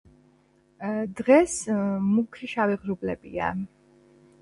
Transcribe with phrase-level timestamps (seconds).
[1.19, 1.59] დღეს
[2.09, 3.55] მუქი, შავი ღრუბლებია.